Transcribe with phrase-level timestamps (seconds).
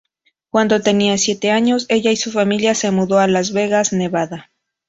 [0.49, 4.49] Cuando tenía siete años, ella y su familia se mudó a Las Vegas, Nevada.